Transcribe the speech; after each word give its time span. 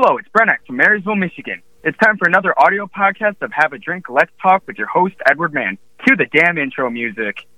Hello, 0.00 0.16
it's 0.16 0.28
Brennan 0.28 0.58
from 0.64 0.76
Marysville, 0.76 1.16
Michigan. 1.16 1.60
It's 1.82 1.98
time 1.98 2.18
for 2.18 2.28
another 2.28 2.54
audio 2.56 2.86
podcast 2.86 3.42
of 3.42 3.50
Have 3.52 3.72
a 3.72 3.78
Drink, 3.78 4.04
Let's 4.08 4.30
Talk 4.40 4.62
with 4.68 4.78
your 4.78 4.86
host, 4.86 5.16
Edward 5.28 5.52
Mann. 5.52 5.76
Cue 6.04 6.14
the 6.14 6.26
damn 6.26 6.56
intro 6.56 6.88
music. 6.88 7.48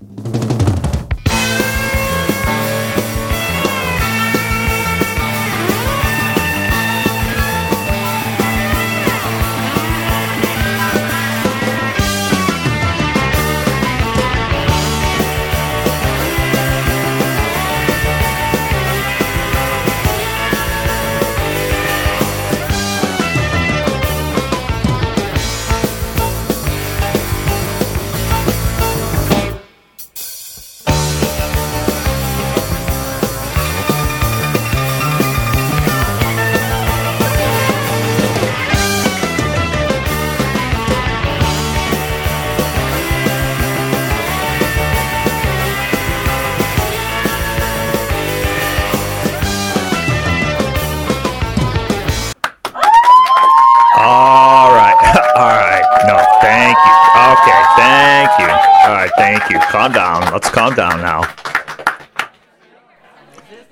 Thank 57.77 58.39
you. 58.39 58.47
All 58.47 58.93
right, 58.93 59.11
thank 59.17 59.49
you. 59.49 59.59
Calm 59.69 59.91
down. 59.91 60.31
Let's 60.31 60.49
calm 60.49 60.75
down 60.75 61.01
now. 61.01 61.21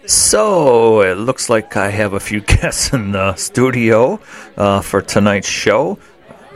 So, 0.05 1.01
it 1.01 1.15
looks 1.15 1.49
like 1.49 1.77
I 1.77 1.89
have 1.89 2.13
a 2.13 2.19
few 2.19 2.41
guests 2.55 2.93
in 2.93 3.11
the 3.11 3.35
studio 3.35 4.19
uh, 4.57 4.81
for 4.81 5.01
tonight's 5.01 5.47
show. 5.47 5.99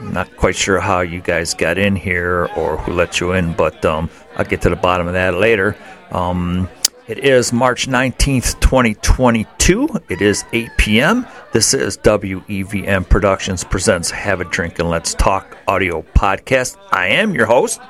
Not 0.00 0.36
quite 0.36 0.56
sure 0.56 0.80
how 0.80 1.00
you 1.00 1.20
guys 1.20 1.54
got 1.54 1.78
in 1.78 1.94
here 1.94 2.48
or 2.56 2.76
who 2.78 2.92
let 2.92 3.20
you 3.20 3.32
in, 3.32 3.52
but 3.52 3.84
um, 3.84 4.10
I'll 4.36 4.44
get 4.44 4.60
to 4.62 4.70
the 4.70 4.76
bottom 4.76 5.06
of 5.06 5.12
that 5.12 5.34
later. 5.34 5.76
Um, 6.10 6.68
it 7.06 7.18
is 7.18 7.52
March 7.52 7.86
19th, 7.86 8.58
2022. 8.60 9.88
It 10.08 10.22
is 10.22 10.44
8 10.52 10.70
p.m. 10.78 11.26
This 11.52 11.74
is 11.74 11.98
WEVM 11.98 13.08
Productions 13.08 13.62
presents 13.62 14.10
Have 14.10 14.40
a 14.40 14.44
Drink 14.44 14.78
and 14.78 14.88
Let's 14.88 15.12
Talk 15.14 15.56
audio 15.68 16.02
podcast. 16.14 16.78
I 16.92 17.08
am 17.08 17.34
your 17.34 17.46
host, 17.46 17.80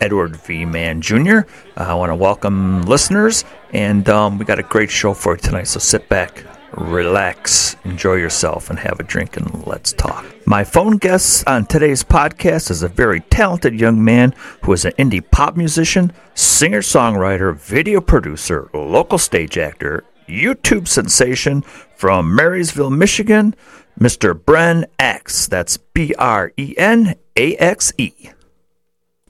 Edward 0.00 0.36
V. 0.36 0.64
Mann 0.64 1.00
Jr. 1.00 1.40
I 1.76 1.94
want 1.94 2.10
to 2.10 2.16
welcome 2.16 2.82
listeners, 2.82 3.44
and 3.72 4.08
um, 4.08 4.38
we 4.38 4.44
got 4.44 4.60
a 4.60 4.64
great 4.64 4.90
show 4.90 5.14
for 5.14 5.34
you 5.34 5.40
tonight, 5.40 5.64
so 5.64 5.80
sit 5.80 6.08
back, 6.08 6.44
relax, 6.76 7.76
enjoy 7.84 8.14
yourself, 8.14 8.70
and 8.70 8.78
have 8.78 9.00
a 9.00 9.04
drink 9.04 9.36
and 9.36 9.66
let's 9.66 9.92
talk. 9.92 10.24
My 10.46 10.64
phone 10.64 10.96
guest 10.96 11.46
on 11.46 11.66
today's 11.66 12.02
podcast 12.02 12.70
is 12.70 12.82
a 12.82 12.88
very 12.88 13.20
talented 13.20 13.78
young 13.78 14.02
man 14.04 14.34
who 14.62 14.72
is 14.72 14.84
an 14.84 14.92
indie 14.92 15.28
pop 15.30 15.56
musician, 15.56 16.12
singer 16.34 16.80
songwriter, 16.80 17.54
video 17.56 18.00
producer, 18.00 18.68
local 18.74 19.18
stage 19.18 19.58
actor, 19.58 20.04
YouTube 20.28 20.88
sensation 20.88 21.62
from 21.96 22.34
Marysville, 22.34 22.90
Michigan, 22.90 23.54
Mr. 23.98 24.34
Bren 24.34 24.84
X. 24.98 25.46
That's 25.46 25.76
B 25.76 26.14
R 26.18 26.52
E 26.56 26.74
N 26.76 27.14
A 27.36 27.56
X 27.56 27.92
E. 27.98 28.12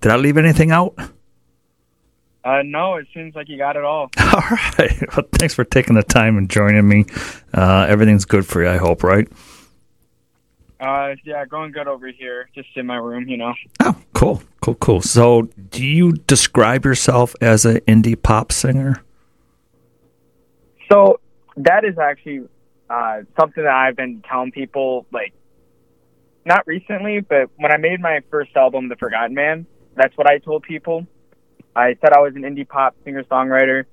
Did 0.01 0.13
I 0.13 0.17
leave 0.17 0.37
anything 0.37 0.71
out? 0.71 0.99
Uh, 2.45 2.61
no, 2.63 2.97
it 2.97 3.07
seems 3.15 3.35
like 3.35 3.49
you 3.49 3.57
got 3.57 3.77
it 3.77 3.85
all. 3.85 4.11
All 4.19 4.43
right. 4.79 5.03
Well, 5.17 5.27
thanks 5.33 5.55
for 5.55 5.65
taking 5.65 5.95
the 5.95 6.03
time 6.03 6.37
and 6.37 6.51
joining 6.51 6.87
me. 6.87 7.07
Uh, 7.55 7.87
everything's 7.89 8.25
good 8.25 8.47
for 8.47 8.63
you, 8.63 8.69
I 8.69 8.77
hope, 8.77 9.03
right? 9.03 9.29
Uh, 10.81 11.15
yeah, 11.25 11.45
going 11.47 11.73
good 11.73 11.89
over 11.89 12.09
here. 12.09 12.51
Just 12.55 12.69
in 12.75 12.85
my 12.85 12.97
room, 12.97 13.29
you 13.29 13.37
know. 13.37 13.55
Oh, 13.81 13.97
cool, 14.13 14.43
cool, 14.61 14.75
cool. 14.75 15.01
So, 15.01 15.43
do 15.71 15.85
you 15.85 16.13
describe 16.13 16.85
yourself 16.85 17.35
as 17.41 17.65
an 17.65 17.79
indie 17.81 18.21
pop 18.21 18.53
singer? 18.53 19.03
So 20.91 21.21
that 21.57 21.85
is 21.85 21.97
actually 21.99 22.43
uh, 22.91 23.21
something 23.39 23.65
that 23.65 23.73
I've 23.73 23.97
been 23.97 24.23
telling 24.29 24.53
people, 24.53 25.07
like, 25.13 25.33
not 26.45 26.67
recently, 26.67 27.21
but 27.21 27.49
when 27.57 27.73
I 27.73 27.79
made 27.79 28.01
my 28.01 28.21
first 28.31 28.55
album, 28.55 28.89
The 28.89 28.97
Forgotten 28.97 29.35
Man, 29.35 29.67
that's 29.97 30.15
what 30.19 30.29
I 30.29 30.39
told 30.39 30.65
people. 30.65 31.07
I 31.77 31.97
said 32.01 32.13
I 32.13 32.21
was 32.21 32.35
an 32.37 32.43
indie 32.43 32.69
pop 32.69 32.95
singer 33.05 33.25
songwriter. 33.25 33.85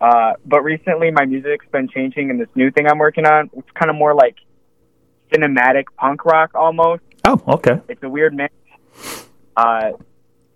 Uh, 0.00 0.34
but 0.44 0.62
recently, 0.62 1.10
my 1.10 1.24
music's 1.24 1.66
been 1.72 1.88
changing, 1.88 2.30
and 2.30 2.38
this 2.40 2.48
new 2.54 2.70
thing 2.70 2.86
I'm 2.86 2.98
working 2.98 3.24
on, 3.26 3.50
it's 3.56 3.70
kind 3.72 3.90
of 3.90 3.96
more 3.96 4.14
like 4.14 4.36
cinematic 5.32 5.84
punk 5.96 6.24
rock 6.24 6.50
almost. 6.54 7.02
Oh, 7.24 7.40
okay. 7.48 7.80
It's 7.88 8.02
a 8.02 8.08
weird 8.08 8.34
mix. 8.34 8.54
Uh, 9.56 9.92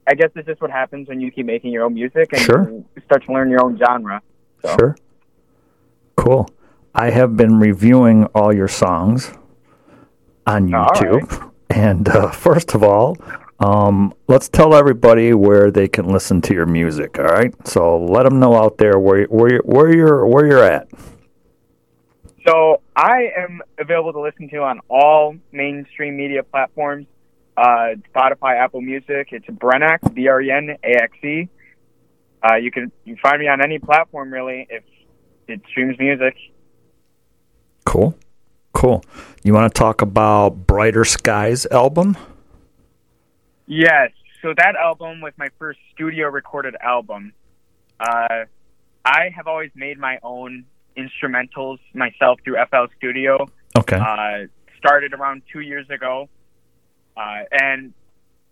I 0.07 0.15
guess 0.15 0.31
it's 0.37 0.47
just 0.47 0.61
what 0.61 0.71
happens 0.71 1.09
when 1.09 1.21
you 1.21 1.31
keep 1.31 1.47
making 1.47 1.73
your 1.73 1.85
own 1.85 1.95
music 1.95 2.33
and 2.33 2.41
Sure. 2.43 2.71
you 2.71 2.85
start 3.05 3.25
to 3.25 3.33
learn 3.33 3.51
your 3.51 3.65
own 3.65 3.79
genre. 3.79 4.21
So. 4.63 4.77
Sure. 4.79 4.97
Cool. 6.17 6.49
I 6.95 7.11
have 7.11 7.37
been 7.37 7.59
reviewing 7.59 8.25
all 8.35 8.55
your 8.55 8.69
songs 8.69 9.33
on 10.47 10.69
YouTube. 10.69 11.51
And 11.71 12.09
uh, 12.09 12.31
first 12.31 12.75
of 12.75 12.83
all, 12.83 13.17
um, 13.61 14.15
let's 14.27 14.49
tell 14.49 14.75
everybody 14.75 15.35
where 15.35 15.71
they 15.71 15.87
can 15.87 16.09
listen 16.09 16.41
to 16.43 16.55
your 16.55 16.67
music. 16.67 17.19
All 17.19 17.27
right. 17.27 17.55
So 17.67 17.99
let 17.99 18.25
them 18.25 18.41
know 18.41 18.57
out 18.57 18.79
there 18.79 18.99
where 18.99 19.25
where 19.25 19.59
where 19.59 19.95
you're 19.95 20.27
where 20.27 20.47
you're 20.47 20.65
at. 20.65 20.89
So 22.47 22.81
I 22.97 23.31
am 23.37 23.61
available 23.79 24.15
to 24.15 24.21
listen 24.21 24.49
to 24.49 24.59
on 24.59 24.81
all 24.89 25.37
mainstream 25.53 26.17
media 26.17 26.43
platforms. 26.43 27.07
Uh, 27.57 27.97
Spotify, 28.15 28.57
Apple 28.57 28.81
Music. 28.81 29.29
It's 29.33 29.47
Brenaxe, 29.47 30.15
B 30.15 30.29
R 30.29 30.41
E 30.41 30.51
N 30.51 30.77
A 30.83 31.03
X 31.03 31.13
E. 31.23 31.49
Uh, 32.43 32.57
you 32.57 32.71
can 32.71 32.91
you 33.05 33.15
can 33.15 33.23
find 33.23 33.41
me 33.41 33.49
on 33.49 33.63
any 33.63 33.79
platform 33.79 34.33
really 34.33 34.67
if 34.71 34.83
it 35.49 35.61
streams 35.69 35.99
music. 35.99 36.35
Cool. 37.85 38.17
Cool. 38.73 39.05
You 39.43 39.53
want 39.53 39.71
to 39.73 39.79
talk 39.79 40.01
about 40.01 40.67
Brighter 40.67 41.05
Skies 41.05 41.67
album? 41.67 42.17
Yes. 43.71 44.11
So 44.43 44.53
that 44.57 44.75
album 44.75 45.21
was 45.21 45.33
my 45.39 45.49
first 45.59 45.79
studio 45.95 46.27
recorded 46.29 46.75
album. 46.81 47.33
Uh, 48.01 48.47
I 49.05 49.29
have 49.35 49.47
always 49.47 49.71
made 49.77 49.97
my 49.97 50.19
own 50.25 50.65
instrumentals 50.99 51.79
myself 51.95 52.41
through 52.43 52.57
FL 52.69 52.93
Studio. 52.97 53.47
Okay. 53.79 53.97
Uh, 53.97 54.49
started 54.77 55.15
around 55.15 55.43
two 55.53 55.61
years 55.61 55.89
ago, 55.89 56.29
uh, 57.17 57.43
and 57.53 57.93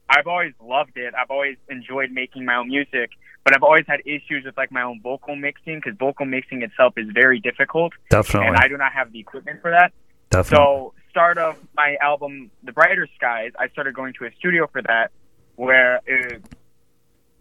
I've 0.09 0.29
always 0.29 0.53
loved 0.65 0.97
it. 0.97 1.15
I've 1.21 1.33
always 1.33 1.57
enjoyed 1.69 2.13
making 2.13 2.45
my 2.45 2.55
own 2.55 2.69
music, 2.69 3.11
but 3.43 3.57
I've 3.57 3.65
always 3.65 3.87
had 3.89 4.01
issues 4.07 4.45
with 4.45 4.57
like 4.57 4.71
my 4.71 4.83
own 4.83 5.01
vocal 5.03 5.35
mixing 5.35 5.81
because 5.83 5.99
vocal 5.99 6.27
mixing 6.27 6.63
itself 6.63 6.95
is 6.97 7.09
very 7.13 7.41
difficult, 7.41 7.93
Definitely. 8.09 8.49
and 8.49 8.57
I 8.57 8.69
do 8.69 8.77
not 8.77 8.93
have 8.93 9.11
the 9.11 9.19
equipment 9.19 9.63
for 9.63 9.73
that. 9.73 9.93
Definitely. 10.31 10.65
So, 10.65 10.95
start 11.19 11.37
of 11.37 11.57
my 11.77 11.97
album, 12.01 12.49
The 12.63 12.71
Brighter 12.71 13.09
Skies, 13.17 13.51
I 13.59 13.67
started 13.71 13.93
going 13.93 14.15
to 14.21 14.27
a 14.27 14.31
studio 14.39 14.69
for 14.71 14.83
that, 14.83 15.11
where 15.57 15.97
uh 15.97 16.39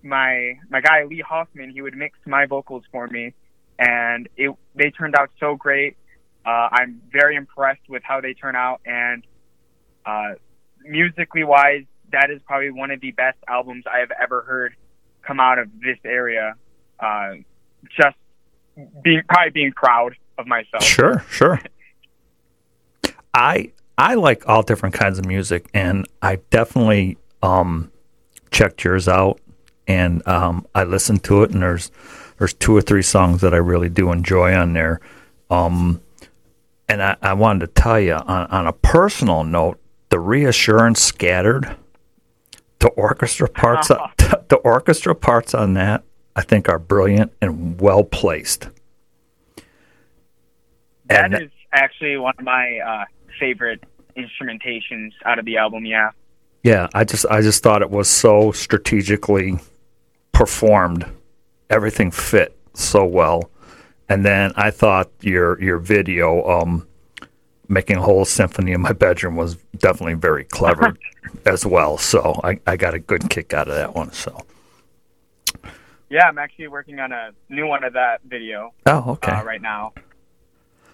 my 0.02 0.58
my 0.72 0.82
guy 0.82 1.04
Lee 1.04 1.22
Hoffman, 1.22 1.70
he 1.70 1.84
would 1.84 1.96
mix 1.96 2.18
my 2.26 2.48
vocals 2.48 2.84
for 2.92 3.08
me, 3.08 3.36
and 3.78 4.30
it 4.36 4.50
they 4.74 4.90
turned 4.90 5.16
out 5.16 5.30
so 5.40 5.56
great. 5.56 5.96
Uh, 6.44 6.70
I'm 6.72 7.04
very 7.12 7.36
impressed 7.36 7.88
with 7.88 8.02
how 8.04 8.20
they 8.20 8.34
turn 8.34 8.56
out, 8.56 8.82
and 8.84 9.24
uh, 10.08 10.34
musically 10.84 11.44
wise, 11.44 11.84
that 12.12 12.32
is 12.32 12.42
probably 12.48 12.72
one 12.72 12.90
of 12.90 13.00
the 13.00 13.12
best 13.12 13.38
albums 13.48 13.84
I 13.86 14.00
have 14.00 14.12
ever 14.20 14.42
heard 14.42 14.76
come 15.22 15.40
out 15.40 15.60
of 15.60 15.68
this 15.80 16.00
area. 16.04 16.56
Uh, 17.00 17.34
just 17.96 18.18
being 19.04 19.22
probably 19.30 19.52
being 19.52 19.74
proud 19.74 20.16
of 20.40 20.48
myself. 20.48 20.84
Sure, 20.84 21.24
sure. 21.30 21.62
I 23.38 23.72
I 24.00 24.16
like 24.16 24.48
all 24.50 24.64
different 24.64 24.96
kinds 24.96 25.20
of 25.20 25.26
music, 25.26 25.70
and 25.74 26.08
I 26.24 26.38
definitely 26.50 27.18
um, 27.44 27.92
checked 28.50 28.84
yours 28.84 29.08
out, 29.08 29.40
and 29.88 30.28
um, 30.28 30.66
I 30.74 30.84
listened 30.86 31.24
to 31.26 31.44
it, 31.44 31.52
and 31.52 31.62
there's 31.62 31.92
there's 32.40 32.56
two 32.56 32.76
or 32.76 32.82
three 32.82 33.04
songs 33.04 33.42
that 33.42 33.54
I 33.54 33.58
really 33.58 33.90
do 33.90 34.12
enjoy 34.12 34.56
on 34.56 34.74
there. 34.74 35.00
Um, 35.52 36.02
and 36.90 37.02
I, 37.04 37.16
I 37.22 37.34
wanted 37.34 37.68
to 37.68 37.82
tell 37.82 38.00
you 38.00 38.14
on, 38.14 38.48
on 38.48 38.68
a 38.68 38.74
personal 38.74 39.44
note, 39.44 39.80
the 40.10 40.20
reassurance 40.20 41.02
scattered, 41.02 41.76
the 42.80 42.90
orchestra 42.90 43.48
parts, 43.50 43.88
the 44.48 44.60
orchestra 44.64 45.14
parts 45.14 45.54
on 45.54 45.74
that, 45.76 46.04
I 46.36 46.42
think 46.42 46.70
are 46.70 46.80
brilliant 46.80 47.34
and 47.42 47.80
well 47.80 48.04
placed. 48.04 48.70
That 51.06 51.34
And- 51.34 51.44
is 51.44 51.52
actually 51.72 52.18
one 52.18 52.34
of 52.40 52.46
my 52.46 52.80
uh, 52.80 53.06
favorite 53.40 53.84
instrumentations 54.18 55.12
out 55.26 55.40
of 55.40 55.46
the 55.46 55.58
album. 55.58 55.86
Yeah. 55.86 56.12
Yeah, 56.64 56.88
I 56.94 57.04
just 57.04 57.26
I 57.30 57.42
just 57.42 57.64
thought 57.64 57.82
it 57.82 57.90
was 57.92 58.10
so 58.10 58.52
strategically 58.52 59.60
performed. 60.32 61.06
Everything 61.70 62.12
fit 62.12 62.58
so 62.74 63.06
well. 63.06 63.50
And 64.10 64.26
then 64.26 64.52
I 64.56 64.72
thought 64.72 65.10
your 65.22 65.62
your 65.62 65.78
video 65.80 66.46
um 66.50 66.88
making 67.70 67.98
a 67.98 68.02
whole 68.02 68.24
symphony 68.26 68.72
in 68.72 68.82
my 68.82 68.94
bedroom 68.94 69.36
was 69.36 69.56
definitely 69.78 70.14
very 70.14 70.46
clever 70.46 70.96
as 71.46 71.66
well. 71.66 71.98
So 71.98 72.40
I, 72.44 72.60
I 72.66 72.78
got 72.78 72.94
a 72.94 73.00
good 73.00 73.30
kick 73.30 73.54
out 73.54 73.68
of 73.68 73.76
that 73.76 73.94
one. 73.94 74.12
So 74.14 74.42
Yeah, 76.10 76.28
I'm 76.28 76.38
actually 76.38 76.70
working 76.70 77.00
on 77.00 77.12
a 77.12 77.32
new 77.50 77.68
one 77.68 77.84
of 77.84 77.94
that 77.94 78.22
video 78.26 78.74
Oh, 78.86 79.12
okay. 79.12 79.32
uh, 79.34 79.44
right 79.44 79.62
now. 79.62 79.94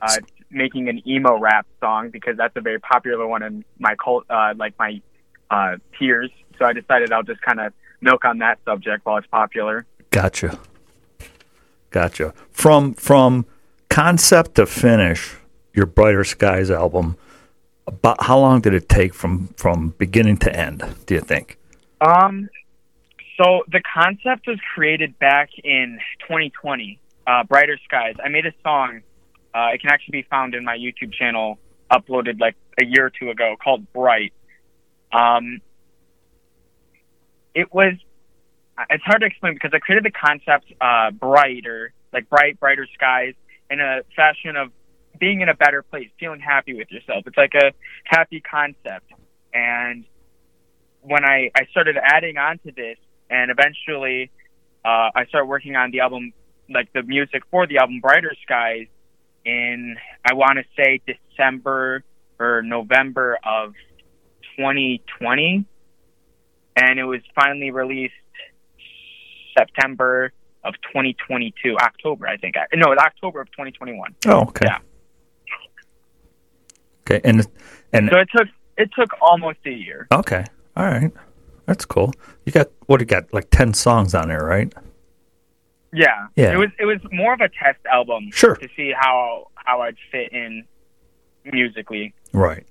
Uh, 0.01 0.18
making 0.54 0.90
an 0.90 1.08
emo 1.08 1.38
rap 1.38 1.66
song 1.80 2.10
because 2.10 2.38
that's 2.38 2.56
a 2.56 2.62
very 2.62 2.80
popular 2.80 3.28
one 3.28 3.44
in 3.44 3.66
my 3.80 3.96
cult, 3.96 4.26
uh, 4.30 4.54
like 4.56 4.74
my 4.80 5.02
uh, 5.50 5.78
peers. 5.92 6.32
So 6.58 6.66
I 6.66 6.74
decided 6.74 7.12
I'll 7.12 7.24
just 7.24 7.42
kind 7.42 7.60
of 7.60 7.74
milk 8.02 8.26
on 8.26 8.40
that 8.40 8.60
subject 8.66 9.06
while 9.06 9.18
it's 9.18 9.28
popular. 9.28 9.86
Gotcha. 10.12 10.60
Gotcha. 11.90 12.34
From 12.52 12.94
from 12.94 13.46
concept 13.90 14.56
to 14.56 14.66
finish, 14.66 15.36
your 15.74 15.86
Brighter 15.86 16.24
Skies 16.24 16.72
album, 16.72 17.18
about 17.88 18.24
how 18.24 18.40
long 18.40 18.62
did 18.62 18.74
it 18.74 18.90
take 18.90 19.14
from 19.14 19.48
from 19.58 19.94
beginning 19.98 20.38
to 20.38 20.56
end, 20.56 20.84
do 21.06 21.16
you 21.16 21.22
think? 21.22 21.58
Um, 22.02 22.50
so 23.38 23.64
the 23.72 23.82
concept 23.82 24.48
was 24.48 24.60
created 24.74 25.18
back 25.20 25.50
in 25.64 26.00
2020. 26.22 27.00
Uh, 27.26 27.44
Brighter 27.44 27.78
Skies. 27.86 28.16
I 28.24 28.30
made 28.30 28.46
a 28.46 28.54
song. 28.64 29.02
Uh, 29.54 29.70
it 29.74 29.82
can 29.82 29.92
actually 29.92 30.22
be 30.22 30.28
found 30.30 30.56
in 30.56 30.64
my 30.64 30.78
YouTube 30.78 31.14
channel, 31.14 31.60
uploaded 31.92 32.40
like 32.40 32.56
a 32.82 32.86
year 32.86 33.06
or 33.06 33.12
two 33.12 33.30
ago, 33.30 33.56
called 33.62 33.92
Bright. 33.94 34.34
Um, 35.12 35.60
it 37.54 37.74
was. 37.74 37.94
It's 38.90 39.04
hard 39.04 39.22
to 39.22 39.28
explain 39.28 39.54
because 39.54 39.70
I 39.72 39.78
created 39.78 40.04
the 40.04 40.12
concept 40.12 40.74
uh, 40.82 41.12
brighter, 41.12 41.94
like 42.12 42.28
bright, 42.28 42.60
brighter 42.60 42.88
skies, 42.96 43.36
in 43.70 43.80
a 43.80 44.02
fashion 44.16 44.56
of 44.56 44.72
being 45.20 45.42
in 45.42 45.50
a 45.50 45.54
better 45.54 45.84
place, 45.84 46.10
feeling 46.20 46.40
happy 46.40 46.74
with 46.74 46.90
yourself. 46.90 47.24
It's 47.28 47.38
like 47.38 47.54
a 47.54 47.72
happy 48.06 48.42
concept, 48.42 49.12
and 49.54 50.06
when 51.04 51.24
I, 51.24 51.52
I 51.56 51.66
started 51.70 51.98
adding 52.02 52.38
on 52.38 52.58
to 52.60 52.72
this 52.72 52.98
and 53.30 53.52
eventually 53.52 54.32
uh, 54.86 55.10
I 55.16 55.26
started 55.28 55.48
working 55.48 55.76
on 55.76 55.92
the 55.92 56.00
album, 56.00 56.34
like 56.70 56.92
the 56.94 57.04
music 57.04 57.44
for 57.52 57.68
the 57.68 57.78
album 57.78 58.00
Brighter 58.02 58.34
Skies 58.44 58.88
in, 59.45 59.98
I 60.25 60.34
want 60.34 60.60
to 60.60 60.63
say 60.75 61.01
December 61.06 62.04
or 62.40 62.62
November 62.62 63.38
of 63.44 63.74
2020. 64.57 65.66
And 66.75 67.00
it 67.00 67.04
was 67.04 67.22
finally 67.36 67.72
released 67.72 68.13
September 69.57 70.31
of 70.63 70.74
2022, 70.92 71.78
October, 71.80 72.28
I 72.28 72.38
think. 72.38 72.56
No, 72.74 72.94
October 72.94 73.42
of 73.42 73.51
2021. 73.51 74.16
Oh, 74.28 74.42
okay. 74.44 74.66
Yeah. 74.66 74.78
Okay, 77.06 77.19
and 77.25 77.45
and 77.92 78.10
So 78.10 78.18
it 78.18 78.30
took, 78.36 78.48
it 78.78 78.90
took 78.98 79.10
almost 79.22 79.60
a 79.66 79.72
year. 79.72 80.07
okay, 80.10 80.45
all 80.78 80.86
right, 80.86 81.12
that's 81.66 81.84
cool. 81.84 82.13
You 82.45 82.54
got 82.54 82.69
what? 82.86 83.01
You 83.01 83.06
got 83.06 83.25
like 83.34 83.50
ten 83.51 83.74
songs 83.74 84.16
on 84.16 84.30
there, 84.30 84.44
right? 84.45 84.74
Yeah. 85.94 86.28
Yeah. 86.36 86.54
It 86.54 86.57
was 86.57 86.69
it 86.80 86.86
was 86.86 87.00
more 87.12 87.34
of 87.34 87.42
a 87.42 87.50
test 87.50 87.80
album 87.92 88.30
Sure. 88.31 88.56
to 88.56 88.68
see 88.75 88.92
how 88.98 89.48
how 89.56 89.81
I'd 89.81 89.95
fit 90.12 90.31
in 90.34 90.66
musically. 91.45 92.13
Right. 92.34 92.66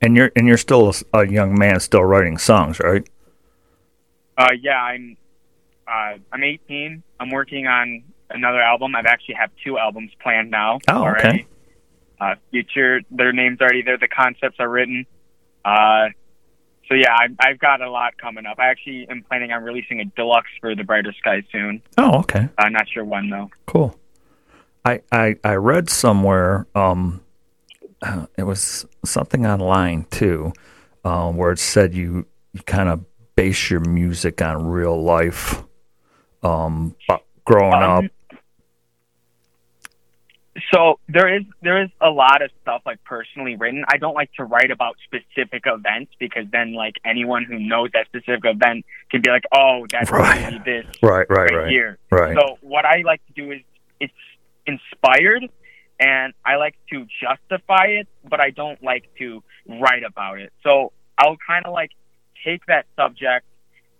And 0.00 0.16
you're 0.16 0.32
and 0.36 0.46
you're 0.48 0.56
still 0.56 0.92
a, 1.12 1.18
a 1.20 1.28
young 1.28 1.58
man, 1.58 1.80
still 1.80 2.04
writing 2.04 2.38
songs, 2.38 2.80
right? 2.80 3.06
Uh 4.38 4.52
yeah, 4.60 4.80
I'm 4.82 5.16
uh 5.88 6.18
I'm 6.32 6.42
18. 6.44 7.02
I'm 7.20 7.30
working 7.30 7.66
on 7.66 8.02
another 8.30 8.60
album. 8.60 8.94
I've 8.96 9.06
actually 9.06 9.34
have 9.36 9.50
two 9.64 9.78
albums 9.78 10.10
planned 10.22 10.50
now 10.50 10.78
Oh, 10.88 11.06
okay. 11.10 11.46
Uh 12.20 12.34
future 12.50 13.00
their 13.10 13.32
names 13.32 13.60
already 13.60 13.82
there, 13.82 13.98
the 13.98 14.08
concepts 14.08 14.56
are 14.58 14.68
written. 14.68 15.06
Uh 15.64 16.08
so 16.88 16.94
yeah, 16.94 17.12
I, 17.12 17.28
I've 17.40 17.58
got 17.58 17.80
a 17.80 17.90
lot 17.90 18.16
coming 18.18 18.46
up. 18.46 18.58
I 18.58 18.68
actually 18.68 19.08
am 19.08 19.22
planning 19.22 19.52
on 19.52 19.62
releasing 19.62 20.00
a 20.00 20.04
deluxe 20.04 20.50
for 20.60 20.74
the 20.74 20.84
Brighter 20.84 21.14
Sky 21.18 21.42
soon. 21.50 21.82
Oh, 21.98 22.18
okay. 22.20 22.48
I'm 22.58 22.72
not 22.72 22.88
sure 22.88 23.04
when 23.04 23.30
though. 23.30 23.50
Cool. 23.66 23.98
I 24.84 25.02
I, 25.10 25.36
I 25.42 25.54
read 25.54 25.90
somewhere 25.90 26.66
um 26.74 27.20
uh, 28.02 28.26
it 28.36 28.42
was 28.44 28.86
something 29.04 29.46
online 29.46 30.04
too, 30.10 30.52
uh, 31.04 31.30
where 31.32 31.52
it 31.52 31.58
said 31.58 31.94
you 31.94 32.26
you 32.52 32.62
kind 32.62 32.88
of 32.88 33.04
base 33.34 33.70
your 33.70 33.80
music 33.80 34.40
on 34.42 34.66
real 34.66 35.00
life. 35.02 35.62
Um, 36.42 36.94
growing 37.44 37.82
up. 37.82 38.04
So 40.76 40.98
there 41.08 41.34
is 41.34 41.42
there 41.62 41.82
is 41.82 41.88
a 42.02 42.10
lot 42.10 42.42
of 42.42 42.50
stuff 42.60 42.82
like 42.84 43.02
personally 43.04 43.56
written. 43.56 43.84
I 43.88 43.96
don't 43.96 44.14
like 44.14 44.30
to 44.34 44.44
write 44.44 44.70
about 44.70 44.96
specific 45.04 45.62
events 45.64 46.12
because 46.18 46.44
then 46.52 46.74
like 46.74 46.96
anyone 47.02 47.44
who 47.44 47.58
knows 47.58 47.90
that 47.94 48.06
specific 48.08 48.44
event 48.44 48.84
can 49.10 49.22
be 49.22 49.30
like, 49.30 49.44
oh, 49.54 49.86
that's 49.90 50.10
Right. 50.10 50.62
this 50.64 50.84
Right, 51.02 51.24
right, 51.30 51.50
right, 51.50 51.54
right, 51.54 51.68
here. 51.70 51.98
right. 52.10 52.36
So 52.38 52.58
what 52.60 52.84
I 52.84 53.02
like 53.06 53.22
to 53.28 53.32
do 53.32 53.52
is 53.52 53.60
it's 54.00 54.12
inspired 54.66 55.44
and 55.98 56.34
I 56.44 56.56
like 56.56 56.74
to 56.90 57.06
justify 57.22 57.86
it, 58.00 58.08
but 58.28 58.40
I 58.40 58.50
don't 58.50 58.82
like 58.82 59.08
to 59.18 59.42
write 59.80 60.02
about 60.04 60.40
it. 60.40 60.52
So 60.62 60.92
I'll 61.16 61.38
kind 61.46 61.64
of 61.64 61.72
like 61.72 61.92
take 62.44 62.66
that 62.66 62.84
subject 62.96 63.46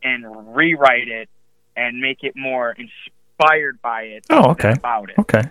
and 0.03 0.55
rewrite 0.55 1.09
it 1.09 1.31
and 1.75 2.01
make 2.01 2.19
it 2.23 2.35
more 2.37 2.77
inspired 2.77 3.81
by 3.81 4.03
it 4.03 4.27
Oh, 4.29 4.51
okay. 4.51 4.73
about 4.73 5.09
it. 5.09 5.19
Okay. 5.21 5.43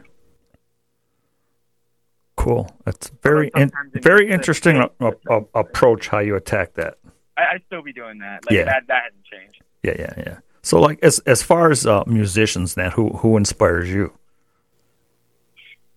Cool. 2.45 2.69
That's 2.85 3.09
very 3.23 3.49
in, 3.55 3.71
very 3.95 4.29
interesting 4.29 4.77
a, 4.77 4.89
a, 4.99 5.13
a- 5.31 5.45
approach 5.55 6.09
how 6.09 6.19
you 6.19 6.35
attack 6.35 6.75
that. 6.75 6.99
I, 7.35 7.41
I'd 7.55 7.63
still 7.65 7.81
be 7.81 7.91
doing 7.91 8.19
that. 8.19 8.45
Like 8.45 8.53
Yeah. 8.53 8.65
that 8.65 8.83
that 8.87 9.01
hasn't 9.05 9.23
changed. 9.25 9.61
Yeah, 9.81 9.95
yeah, 9.97 10.13
yeah. 10.17 10.37
So 10.61 10.79
like 10.79 10.99
as 11.01 11.17
as 11.25 11.41
far 11.41 11.71
as 11.71 11.87
uh, 11.87 12.03
musicians, 12.05 12.75
then 12.75 12.91
who 12.91 13.09
who 13.09 13.35
inspires 13.35 13.89
you? 13.89 14.13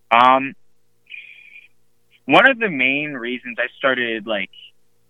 Um, 0.09 0.55
one 2.25 2.49
of 2.49 2.57
the 2.57 2.69
main 2.69 3.13
reasons 3.13 3.57
I 3.59 3.67
started 3.77 4.25
like 4.25 4.49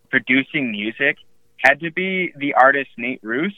producing 0.10 0.72
music 0.72 1.20
had 1.58 1.80
to 1.80 1.92
be 1.92 2.34
the 2.38 2.54
artist 2.56 2.90
Nate 2.98 3.22
Ruess. 3.24 3.54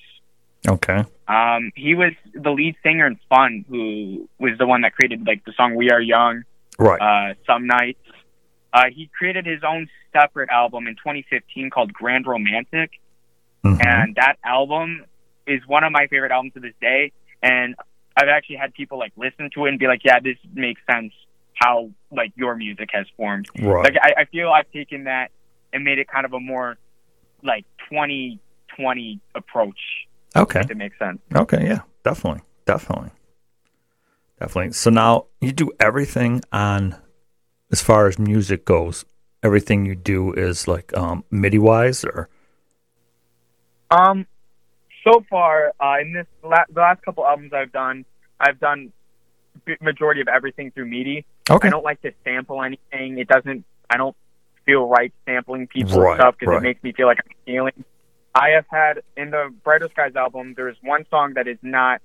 Okay. 0.67 1.03
Um, 1.27 1.71
he 1.75 1.95
was 1.95 2.11
the 2.35 2.51
lead 2.51 2.75
singer 2.83 3.07
in 3.07 3.19
Fun, 3.27 3.65
who 3.67 4.29
was 4.37 4.51
the 4.59 4.67
one 4.67 4.81
that 4.81 4.93
created 4.93 5.25
like 5.25 5.43
the 5.45 5.53
song 5.53 5.73
"We 5.75 5.89
Are 5.89 6.01
Young," 6.01 6.43
Right. 6.79 7.01
uh, 7.01 7.33
"Some 7.45 7.67
Nights." 7.67 7.99
Uh, 8.73 8.85
he 8.93 9.09
created 9.17 9.45
his 9.45 9.63
own 9.63 9.89
separate 10.13 10.49
album 10.49 10.87
in 10.87 10.95
2015 10.95 11.69
called 11.69 11.91
Grand 11.93 12.25
Romantic, 12.25 12.91
Mhm. 13.63 13.85
and 13.85 14.15
that 14.15 14.37
album 14.43 15.05
is 15.45 15.61
one 15.67 15.83
of 15.83 15.91
my 15.91 16.07
favorite 16.07 16.31
albums 16.31 16.53
to 16.53 16.59
this 16.61 16.73
day. 16.81 17.11
And 17.43 17.75
I've 18.15 18.29
actually 18.29 18.57
had 18.57 18.73
people 18.73 18.97
like 18.97 19.11
listen 19.15 19.49
to 19.55 19.65
it 19.65 19.69
and 19.69 19.79
be 19.79 19.87
like, 19.87 20.03
"Yeah, 20.05 20.19
this 20.19 20.37
makes 20.53 20.81
sense 20.89 21.13
how 21.55 21.91
like 22.11 22.31
your 22.35 22.55
music 22.55 22.89
has 22.93 23.07
formed." 23.17 23.47
Right. 23.59 23.83
Like 23.83 23.97
I, 24.01 24.21
I 24.21 24.25
feel 24.25 24.51
I've 24.51 24.69
taken 24.71 25.03
that 25.05 25.31
and 25.73 25.83
made 25.83 25.99
it 25.99 26.07
kind 26.07 26.25
of 26.25 26.33
a 26.33 26.39
more 26.39 26.77
like 27.43 27.65
2020 27.89 29.19
approach. 29.35 29.79
Okay. 30.35 30.59
If 30.61 30.71
it 30.71 30.77
makes 30.77 30.97
sense. 30.97 31.19
Okay. 31.35 31.65
Yeah. 31.67 31.79
Definitely. 32.03 32.41
Definitely. 32.65 33.09
Definitely. 34.41 34.73
So 34.73 34.89
now 34.89 35.27
you 35.39 35.51
do 35.51 35.69
everything 35.79 36.41
on, 36.51 36.95
as 37.71 37.79
far 37.79 38.07
as 38.07 38.17
music 38.17 38.65
goes. 38.65 39.05
Everything 39.43 39.85
you 39.85 39.93
do 39.93 40.33
is 40.33 40.67
like 40.67 40.95
um, 40.97 41.23
MIDI 41.29 41.59
wise, 41.59 42.03
or 42.03 42.27
Um, 43.91 44.25
so 45.03 45.23
far 45.29 45.73
uh, 45.79 45.99
in 46.01 46.13
this 46.13 46.25
la- 46.43 46.65
the 46.73 46.79
last 46.79 47.03
couple 47.03 47.25
albums 47.25 47.53
I've 47.53 47.71
done, 47.71 48.03
I've 48.39 48.59
done 48.59 48.91
b- 49.65 49.75
majority 49.79 50.21
of 50.21 50.27
everything 50.27 50.71
through 50.71 50.87
MIDI. 50.87 51.23
okay. 51.49 51.67
I 51.67 51.71
don't 51.71 51.83
like 51.83 52.01
to 52.01 52.11
sample 52.23 52.63
anything. 52.63 53.19
It 53.19 53.27
doesn't. 53.27 53.63
I 53.91 53.97
don't 53.97 54.15
feel 54.65 54.87
right 54.87 55.13
sampling 55.25 55.67
people's 55.67 55.97
Right, 55.97 56.17
stuff 56.17 56.35
because 56.39 56.53
right. 56.53 56.57
it 56.57 56.63
makes 56.63 56.81
me 56.83 56.93
feel 56.93 57.05
like 57.07 57.19
I'm 57.23 57.31
stealing. 57.43 57.83
I 58.33 58.49
have 58.55 58.65
had 58.71 59.01
in 59.17 59.29
the 59.31 59.53
Brighter 59.63 59.89
Skies 59.91 60.15
album. 60.15 60.53
There's 60.55 60.77
one 60.81 61.05
song 61.11 61.33
that 61.35 61.47
is 61.47 61.57
not 61.61 62.01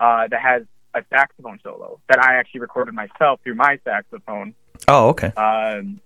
uh, 0.00 0.26
that 0.28 0.40
has 0.40 0.62
a 0.96 1.04
saxophone 1.10 1.60
solo 1.62 2.00
that 2.08 2.18
I 2.18 2.36
actually 2.36 2.60
recorded 2.60 2.94
myself 2.94 3.40
through 3.42 3.54
my 3.54 3.78
saxophone. 3.84 4.54
Oh, 4.88 5.08
okay. 5.08 5.28
Um, 5.28 6.00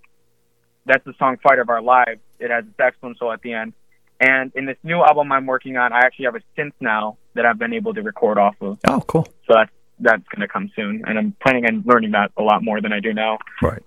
that's 0.87 1.05
the 1.05 1.15
song 1.19 1.39
"Fight 1.43 1.59
of 1.59 1.69
Our 1.69 1.83
Lives." 1.83 2.21
It 2.39 2.51
has 2.51 2.65
a 2.65 2.75
saxophone 2.77 3.15
solo 3.19 3.33
at 3.33 3.43
the 3.43 3.53
end. 3.53 3.73
And 4.21 4.53
in 4.55 4.67
this 4.67 4.77
new 4.83 5.03
album 5.03 5.33
I'm 5.33 5.47
working 5.47 5.77
on, 5.77 5.93
I 5.93 6.01
actually 6.01 6.27
have 6.27 6.35
a 6.35 6.43
synth 6.57 6.73
now 6.81 7.17
that 7.35 7.47
I've 7.47 7.59
been 7.59 7.73
able 7.73 7.95
to 7.95 8.03
record 8.03 8.37
off 8.37 8.55
of. 8.61 8.79
Oh, 8.87 9.01
cool. 9.07 9.27
So 9.47 9.55
that's 9.55 9.71
that's 10.01 10.23
going 10.35 10.41
to 10.41 10.49
come 10.49 10.71
soon, 10.75 11.03
and 11.07 11.19
I'm 11.19 11.37
planning 11.43 11.67
on 11.67 11.83
learning 11.87 12.13
that 12.13 12.33
a 12.37 12.43
lot 12.43 12.65
more 12.65 12.81
than 12.81 12.93
I 12.93 13.01
do 13.01 13.13
now. 13.13 13.39
Right. 13.63 13.83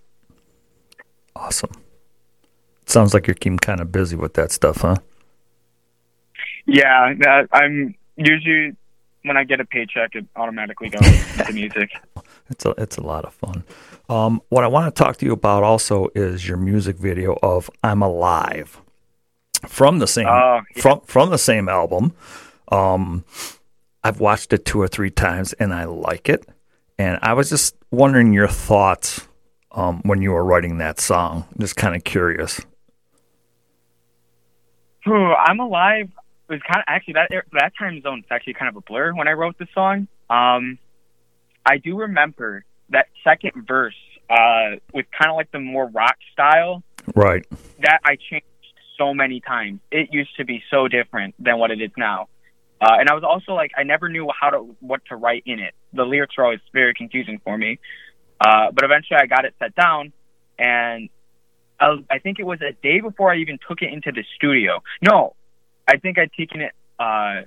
Awesome. 1.35 1.71
sounds 2.85 3.13
like 3.13 3.25
you're 3.25 3.33
keeping 3.33 3.57
kind 3.57 3.81
of 3.81 3.91
busy 3.91 4.15
with 4.15 4.35
that 4.35 4.51
stuff, 4.51 4.77
huh? 4.81 4.97
Yeah, 6.65 7.13
I'm 7.51 7.95
usually 8.15 8.75
when 9.23 9.37
I 9.37 9.43
get 9.43 9.59
a 9.59 9.65
paycheck, 9.65 10.15
it 10.15 10.25
automatically 10.35 10.89
goes 10.89 11.01
to 11.45 11.51
music. 11.53 11.91
It's 12.49 12.65
a 12.65 12.71
it's 12.77 12.97
a 12.97 13.01
lot 13.01 13.25
of 13.25 13.33
fun. 13.33 13.63
Um, 14.09 14.41
what 14.49 14.63
I 14.63 14.67
want 14.67 14.93
to 14.93 15.03
talk 15.03 15.17
to 15.17 15.25
you 15.25 15.31
about 15.33 15.63
also 15.63 16.07
is 16.15 16.47
your 16.47 16.57
music 16.57 16.97
video 16.97 17.37
of 17.41 17.69
"I'm 17.83 18.01
Alive" 18.01 18.79
from 19.67 19.99
the 19.99 20.07
same 20.07 20.27
Oh, 20.27 20.61
yeah. 20.75 20.81
from 20.81 21.01
from 21.01 21.29
the 21.29 21.37
same 21.37 21.67
album. 21.69 22.13
Um, 22.69 23.23
I've 24.03 24.19
watched 24.19 24.51
it 24.53 24.65
two 24.65 24.81
or 24.81 24.87
three 24.87 25.09
times 25.11 25.53
and 25.53 25.73
I 25.73 25.85
like 25.85 26.27
it. 26.29 26.45
And 26.99 27.17
I 27.21 27.33
was 27.33 27.49
just 27.49 27.75
wondering 27.91 28.33
your 28.33 28.47
thoughts 28.49 29.27
um, 29.71 30.01
when 30.03 30.21
you 30.21 30.31
were 30.31 30.43
writing 30.43 30.77
that 30.79 30.99
song. 30.99 31.45
Just 31.57 31.75
kind 31.75 31.95
of 31.95 32.03
curious. 32.03 32.59
Whew, 35.05 35.33
I'm 35.33 35.59
alive 35.59 36.09
was 36.49 36.59
kind 36.61 36.79
of 36.79 36.85
actually 36.87 37.13
that 37.13 37.29
that 37.53 37.73
time 37.77 38.01
zone 38.01 38.19
is 38.19 38.25
actually 38.29 38.53
kind 38.53 38.69
of 38.69 38.75
a 38.75 38.81
blur 38.81 39.13
when 39.13 39.27
I 39.27 39.31
wrote 39.31 39.57
the 39.57 39.67
song. 39.73 40.07
Um, 40.29 40.77
I 41.65 41.77
do 41.77 41.97
remember 41.97 42.65
that 42.89 43.07
second 43.23 43.65
verse 43.67 43.95
uh, 44.29 44.77
with 44.93 45.05
kind 45.17 45.31
of 45.31 45.35
like 45.35 45.51
the 45.51 45.59
more 45.59 45.87
rock 45.87 46.17
style 46.31 46.83
Right. 47.15 47.45
that 47.81 47.99
I 48.05 48.17
changed 48.29 48.45
so 48.97 49.13
many 49.13 49.39
times. 49.41 49.79
It 49.91 50.09
used 50.11 50.35
to 50.37 50.45
be 50.45 50.63
so 50.69 50.87
different 50.87 51.35
than 51.39 51.57
what 51.59 51.71
it 51.71 51.81
is 51.81 51.91
now. 51.97 52.27
Uh, 52.81 52.97
and 52.99 53.09
I 53.09 53.13
was 53.13 53.23
also 53.23 53.53
like, 53.53 53.71
I 53.77 53.83
never 53.83 54.09
knew 54.09 54.29
how 54.39 54.49
to 54.49 54.75
what 54.81 55.01
to 55.05 55.15
write 55.15 55.43
in 55.45 55.59
it. 55.59 55.73
The 55.93 56.03
lyrics 56.03 56.37
were 56.37 56.43
always 56.43 56.59
very 56.73 56.93
confusing 56.93 57.39
for 57.43 57.57
me. 57.57 57.79
Uh, 58.41 58.71
but 58.71 58.83
eventually, 58.83 59.19
I 59.21 59.25
got 59.25 59.45
it 59.45 59.53
set 59.57 59.73
down, 59.73 60.11
and 60.59 61.09
I, 61.79 61.95
I 62.09 62.19
think 62.19 62.39
it 62.39 62.45
was 62.45 62.59
a 62.61 62.73
day 62.81 62.99
before 62.99 63.31
I 63.31 63.37
even 63.37 63.57
took 63.67 63.81
it 63.81 63.93
into 63.93 64.11
the 64.11 64.25
studio. 64.35 64.83
No, 65.01 65.35
I 65.87 65.97
think 65.97 66.17
I'd 66.17 66.31
taken 66.33 66.61
it. 66.61 66.71
Uh, 66.99 67.41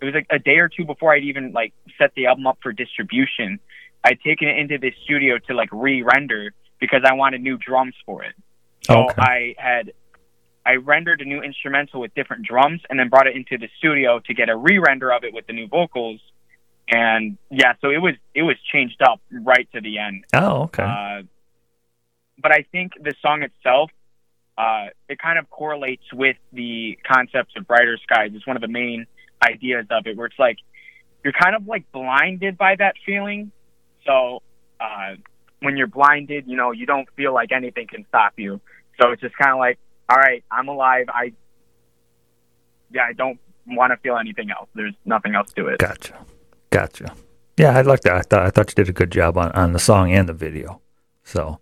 it 0.00 0.04
was 0.04 0.14
like 0.14 0.26
a 0.30 0.38
day 0.38 0.58
or 0.58 0.68
two 0.68 0.84
before 0.84 1.12
I'd 1.12 1.24
even 1.24 1.52
like 1.52 1.72
set 1.98 2.12
the 2.14 2.26
album 2.26 2.46
up 2.46 2.58
for 2.62 2.72
distribution. 2.72 3.58
I'd 4.04 4.20
taken 4.20 4.48
it 4.48 4.58
into 4.58 4.78
the 4.78 4.92
studio 5.04 5.38
to 5.46 5.54
like 5.54 5.68
re-render 5.72 6.52
because 6.80 7.02
I 7.04 7.14
wanted 7.14 7.40
new 7.40 7.56
drums 7.56 7.94
for 8.04 8.24
it. 8.24 8.34
So 8.82 9.04
Okay. 9.04 9.22
I 9.22 9.54
had 9.58 9.92
I 10.64 10.74
rendered 10.76 11.20
a 11.20 11.24
new 11.24 11.40
instrumental 11.42 12.00
with 12.00 12.14
different 12.14 12.46
drums 12.46 12.80
and 12.88 12.98
then 12.98 13.08
brought 13.08 13.26
it 13.26 13.34
into 13.36 13.58
the 13.58 13.68
studio 13.78 14.20
to 14.26 14.34
get 14.34 14.48
a 14.48 14.56
re-render 14.56 15.12
of 15.12 15.24
it 15.24 15.32
with 15.32 15.46
the 15.46 15.52
new 15.52 15.66
vocals. 15.68 16.20
And 16.88 17.38
yeah, 17.50 17.74
so 17.80 17.90
it 17.90 17.98
was 17.98 18.14
it 18.34 18.42
was 18.42 18.56
changed 18.72 19.00
up 19.02 19.20
right 19.30 19.68
to 19.72 19.80
the 19.80 19.98
end. 19.98 20.24
Oh, 20.34 20.62
okay. 20.64 20.82
Uh, 20.82 21.22
but 22.40 22.52
I 22.52 22.64
think 22.72 22.92
the 23.00 23.14
song 23.22 23.42
itself, 23.44 23.90
uh, 24.58 24.86
it 25.08 25.18
kind 25.18 25.38
of 25.38 25.48
correlates 25.50 26.04
with 26.12 26.36
the 26.52 26.98
concepts 27.10 27.54
of 27.56 27.66
brighter 27.66 27.98
skies. 28.02 28.30
It's 28.34 28.46
one 28.46 28.56
of 28.56 28.62
the 28.62 28.68
main 28.68 29.06
ideas 29.42 29.86
of 29.90 30.06
it, 30.06 30.16
where 30.16 30.26
it's 30.26 30.38
like 30.38 30.58
you're 31.24 31.32
kind 31.32 31.56
of 31.56 31.66
like 31.66 31.90
blinded 31.92 32.58
by 32.58 32.76
that 32.76 32.94
feeling. 33.04 33.52
So 34.06 34.42
uh, 34.80 35.14
when 35.60 35.76
you're 35.76 35.86
blinded, 35.86 36.46
you 36.46 36.56
know, 36.56 36.72
you 36.72 36.86
don't 36.86 37.08
feel 37.16 37.32
like 37.32 37.52
anything 37.52 37.86
can 37.86 38.04
stop 38.08 38.34
you. 38.36 38.60
So 39.00 39.10
it's 39.10 39.22
just 39.22 39.36
kind 39.36 39.52
of 39.52 39.58
like, 39.58 39.78
all 40.08 40.16
right, 40.16 40.44
I'm 40.50 40.68
alive. 40.68 41.06
I 41.08 41.32
yeah, 42.90 43.04
I 43.08 43.12
don't 43.14 43.38
want 43.66 43.92
to 43.92 43.96
feel 43.98 44.16
anything 44.18 44.50
else. 44.50 44.68
There's 44.74 44.94
nothing 45.04 45.34
else 45.34 45.52
to 45.54 45.68
it. 45.68 45.78
Gotcha. 45.78 46.24
Gotcha. 46.70 47.14
Yeah, 47.56 47.76
I 47.76 47.82
like 47.82 48.00
that. 48.00 48.16
I 48.16 48.22
thought 48.22 48.42
I 48.42 48.50
thought 48.50 48.70
you 48.70 48.74
did 48.74 48.88
a 48.88 48.92
good 48.92 49.10
job 49.10 49.38
on, 49.38 49.50
on 49.52 49.72
the 49.72 49.78
song 49.78 50.12
and 50.12 50.28
the 50.28 50.32
video. 50.32 50.80
So 51.24 51.60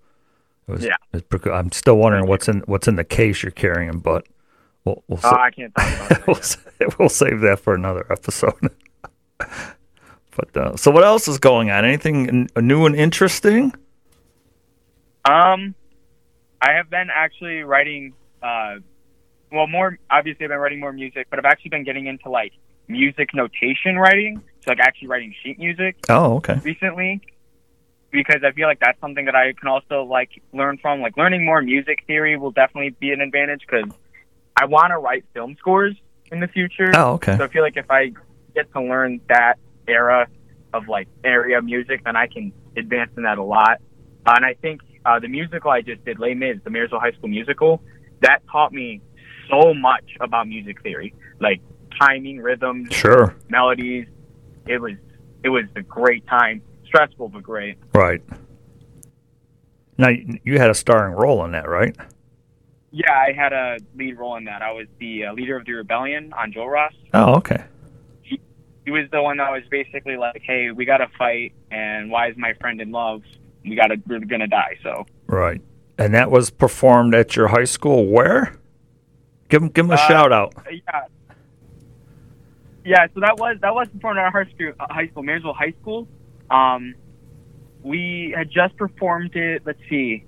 it 0.71 0.75
was, 0.77 0.85
Yeah. 0.85 0.97
it 1.13 1.25
was 1.31 1.41
good. 1.41 1.53
I'm 1.53 1.73
still 1.73 1.97
wondering 1.97 2.27
what's 2.27 2.49
in 2.49 2.61
what's 2.61 2.89
in 2.89 2.97
the 2.97 3.05
case 3.05 3.43
you're 3.43 3.53
carrying, 3.53 3.99
but 3.99 4.27
we'll 4.85 5.03
we'll, 5.09 5.21
Oh, 5.25 5.31
I 5.37 5.51
can't 5.51 5.75
talk 5.75 6.11
about 6.11 6.27
we'll, 6.81 6.91
we'll 6.99 7.09
save 7.09 7.41
that 7.41 7.61
for 7.61 7.75
another 7.75 8.07
episode. 8.11 8.55
but 9.39 10.57
uh, 10.57 10.77
so 10.77 10.91
what 10.91 11.05
else 11.05 11.29
is 11.29 11.39
going 11.39 11.71
on? 11.71 11.85
Anything 11.85 12.29
n- 12.29 12.67
new 12.67 12.87
and 12.87 12.95
interesting? 12.97 13.73
Um, 15.25 15.75
I 16.63 16.73
have 16.73 16.91
been 16.91 17.09
actually 17.13 17.61
writing. 17.63 18.15
Uh, 18.43 18.77
well, 19.53 19.67
more 19.67 19.99
obviously, 20.11 20.45
I've 20.45 20.51
been 20.51 20.59
writing 20.59 20.81
more 20.81 20.93
music, 20.93 21.27
but 21.31 21.39
I've 21.39 21.45
actually 21.45 21.71
been 21.71 21.85
getting 21.85 22.07
into 22.07 22.31
like 22.31 22.53
music 22.89 23.31
notation 23.35 23.97
writing. 23.97 24.43
So, 24.65 24.71
like, 24.73 24.81
actually 24.81 25.09
writing 25.09 25.35
sheet 25.43 25.59
music 25.59 25.97
Oh, 26.11 26.35
okay. 26.37 26.59
recently, 26.63 27.23
because 28.11 28.43
I 28.45 28.53
feel 28.53 28.67
like 28.67 28.81
that's 28.81 29.01
something 29.01 29.25
that 29.27 29.35
I 29.35 29.53
can 29.53 29.69
also 29.69 30.03
like 30.05 30.31
learn 30.53 30.79
from. 30.79 31.01
Like, 31.01 31.17
learning 31.17 31.45
more 31.45 31.63
music 31.63 32.05
theory 32.07 32.37
will 32.37 32.51
definitely 32.51 32.91
be 32.99 33.13
an 33.13 33.21
advantage 33.21 33.63
because 33.69 33.91
I 34.57 34.65
want 34.67 34.91
to 34.91 34.99
write 34.99 35.25
film 35.35 35.57
scores 35.59 35.97
in 36.33 36.41
the 36.41 36.49
future. 36.49 36.93
Oh, 36.95 37.13
okay. 37.15 37.37
So 37.37 37.45
I 37.45 37.49
feel 37.49 37.63
like 37.63 37.77
if 37.77 37.91
I 37.91 38.13
get 38.55 38.73
to 38.73 38.83
learn 38.83 39.21
that 39.29 39.55
era 39.87 40.27
of 40.73 40.89
like 40.89 41.09
area 41.25 41.61
music, 41.63 42.05
then 42.05 42.17
I 42.17 42.27
can 42.27 42.53
advance 42.77 43.11
in 43.17 43.23
that 43.25 43.39
a 43.39 43.43
lot. 43.43 43.79
Uh, 44.27 44.33
and 44.37 44.45
I 44.45 44.55
think 44.55 44.81
uh, 45.05 45.19
the 45.19 45.29
musical 45.29 45.71
I 45.71 45.81
just 45.83 46.05
did, 46.05 46.19
Les 46.19 46.35
Mis, 46.35 46.59
the 46.63 46.71
Marysville 46.71 47.01
High 47.01 47.13
School 47.13 47.29
musical, 47.29 47.83
that 48.21 48.41
taught 48.51 48.73
me 48.73 49.01
so 49.49 49.73
much 49.75 50.05
about 50.21 50.47
music 50.47 50.83
theory, 50.83 51.15
like 51.41 51.61
timing, 52.01 52.39
rhythms, 52.39 52.95
Sure. 52.95 53.35
melodies. 53.49 54.07
It 54.67 54.81
was 54.81 54.93
it 55.43 55.49
was 55.49 55.65
a 55.75 55.83
great 55.83 56.27
time, 56.27 56.63
stressful 56.91 57.29
but 57.29 57.43
great. 57.43 57.79
Right. 57.95 58.23
Now 59.97 60.09
you 60.45 60.59
had 60.59 60.71
a 60.71 60.75
starring 60.75 61.15
role 61.15 61.45
in 61.45 61.53
that, 61.53 61.69
right? 61.69 61.97
Yeah, 62.91 63.13
I 63.13 63.33
had 63.33 63.53
a 63.53 63.77
lead 63.95 64.19
role 64.19 64.37
in 64.37 64.45
that. 64.45 64.63
I 64.63 64.73
was 64.73 64.87
the 64.99 65.27
uh, 65.27 65.33
leader 65.33 65.57
of 65.57 65.65
the 65.65 65.73
rebellion 65.73 66.33
Enjolras. 66.37 66.91
Oh, 67.15 67.35
okay. 67.37 67.63
he 68.23 68.91
was 68.91 69.09
the 69.13 69.23
one 69.23 69.37
that 69.37 69.51
was 69.53 69.63
basically 69.71 70.17
like, 70.17 70.43
"Hey, 70.45 70.71
we 70.73 70.85
got 70.85 70.97
to 70.99 71.07
fight, 71.17 71.53
and 71.71 72.11
why 72.11 72.29
is 72.31 72.37
my 72.37 72.55
friend 72.55 72.81
in 72.81 72.91
love? 72.91 73.23
We 73.65 73.77
got 73.77 73.89
to, 73.89 73.97
we're 74.09 74.19
gonna 74.21 74.49
die." 74.49 74.77
So, 74.83 75.07
Right. 75.27 75.61
And 75.99 76.15
that 76.15 76.31
was 76.31 76.51
performed 76.51 77.15
at 77.15 77.37
your 77.37 77.49
high 77.49 77.65
school. 77.65 78.07
Where? 78.07 78.57
Give 79.51 79.63
him 79.63 79.69
give 79.69 79.85
him 79.85 79.91
a 79.93 79.95
Uh, 79.95 80.09
shout 80.09 80.33
out. 80.33 80.55
yeah, 80.71 81.03
yeah. 82.85 83.07
So 83.15 83.21
that 83.21 83.39
was 83.39 83.59
that 83.61 83.75
was 83.75 83.87
performed 83.89 84.19
at 84.19 84.25
our 84.25 84.31
high 84.45 84.51
school, 84.51 84.73
uh, 84.81 84.87
high 84.93 85.07
school, 85.09 85.53
High 85.55 85.75
School. 85.83 86.09
Um, 86.51 86.95
we 87.83 88.35
had 88.37 88.51
just 88.51 88.77
performed 88.77 89.35
it. 89.37 89.63
Let's 89.65 89.81
see, 89.89 90.25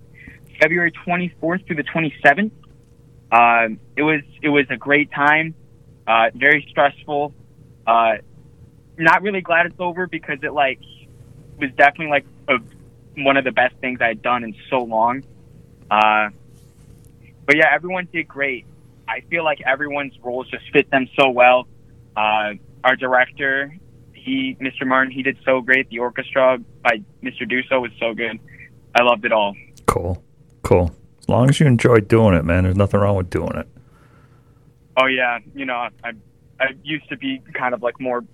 February 0.61 0.93
24th 1.07 1.67
through 1.67 1.77
the 1.77 1.85
27th. 1.85 2.51
Um, 3.31 3.81
it 3.97 4.03
was 4.03 4.21
it 4.43 4.51
was 4.51 4.67
a 4.71 4.77
great 4.77 5.11
time. 5.11 5.55
Uh, 6.07 6.31
very 6.35 6.67
stressful. 6.71 7.33
Uh, 7.87 8.15
not 8.99 9.23
really 9.23 9.41
glad 9.41 9.67
it's 9.67 9.81
over 9.81 10.07
because 10.07 10.39
it 10.43 10.53
like 10.53 10.81
was 11.59 11.71
definitely 11.77 12.09
like 12.09 12.27
a, 12.49 12.59
one 13.23 13.37
of 13.37 13.45
the 13.45 13.53
best 13.53 13.75
things 13.77 14.01
I 14.01 14.09
had 14.09 14.23
done 14.23 14.45
in 14.45 14.55
so 14.69 14.83
long. 14.83 15.25
Uh, 15.91 16.31
but 17.47 17.57
yeah, 17.57 17.69
everyone 17.73 18.09
did 18.13 18.29
great. 18.29 18.67
I 19.09 19.21
feel 19.29 19.45
like 19.45 19.61
everyone's 19.63 20.15
roles 20.23 20.49
just 20.49 20.65
fit 20.73 20.91
them 20.91 21.09
so 21.19 21.31
well. 21.31 21.67
Uh, 22.17 22.55
our 22.85 22.97
director, 22.97 23.75
he, 24.25 24.57
Mr. 24.61 24.87
Martin, 24.87 25.13
he 25.13 25.23
did 25.23 25.39
so 25.45 25.61
great. 25.61 25.89
The 25.91 25.99
orchestra 25.99 26.59
by 26.83 27.03
Mr. 27.23 27.43
Duso 27.43 27.81
was 27.81 27.91
so 27.99 28.15
good. 28.15 28.39
I 28.95 29.03
loved 29.03 29.25
it 29.25 29.33
all. 29.33 29.55
Cool. 29.87 30.23
Cool. 30.63 30.95
As 31.21 31.29
long 31.29 31.49
as 31.49 31.61
you 31.61 31.67
enjoy 31.67 32.01
doing 32.01 32.35
it, 32.35 32.45
man, 32.45 32.65
there's 32.65 32.77
nothing 32.77 33.01
wrong 33.01 33.17
with 33.17 33.31
doing 33.31 33.57
it. 33.57 33.69
Oh 34.97 35.07
yeah, 35.07 35.39
you 35.55 35.65
know, 35.65 35.89
I 36.05 36.13
I 36.61 36.67
used 36.83 37.09
to 37.09 37.17
be 37.17 37.41
kind 37.55 37.75
of 37.75 37.83
like 37.83 38.01
more 38.01 38.25